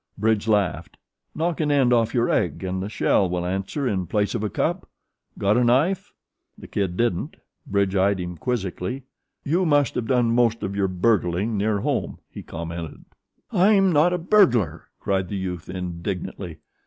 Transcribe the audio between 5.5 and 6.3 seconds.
a knife?"